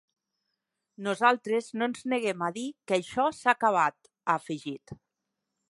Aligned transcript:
Nosaltres 1.07 1.67
no 1.81 1.89
ens 1.91 2.07
neguem 2.15 2.41
a 2.49 2.49
dir 2.57 2.65
que 2.91 2.99
això 3.01 3.27
s’ha 3.43 3.55
acabat, 3.57 4.13
ha 4.27 4.41
afegit. 4.41 4.99